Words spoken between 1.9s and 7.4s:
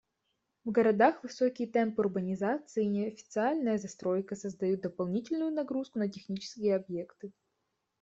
урбанизации и неофициальная застройка создают дополнительную нагрузку на технические объекты.